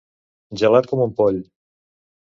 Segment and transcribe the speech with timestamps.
[0.61, 1.41] Gelat com un poll.